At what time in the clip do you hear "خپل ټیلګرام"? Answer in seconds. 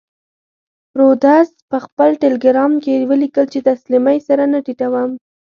1.85-2.73